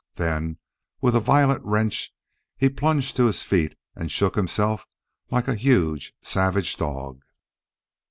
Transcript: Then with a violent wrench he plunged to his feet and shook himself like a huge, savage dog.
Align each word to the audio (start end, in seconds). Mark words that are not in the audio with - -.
Then 0.15 0.57
with 0.99 1.13
a 1.15 1.19
violent 1.19 1.63
wrench 1.63 2.11
he 2.57 2.69
plunged 2.69 3.15
to 3.17 3.27
his 3.27 3.43
feet 3.43 3.75
and 3.95 4.11
shook 4.11 4.33
himself 4.35 4.87
like 5.29 5.47
a 5.47 5.53
huge, 5.53 6.15
savage 6.23 6.75
dog. 6.75 7.21